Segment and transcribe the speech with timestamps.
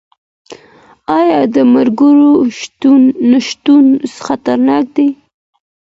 [1.19, 2.31] آيا د ملګرو
[3.31, 3.85] نشتون
[4.25, 5.07] خطرناک دی؟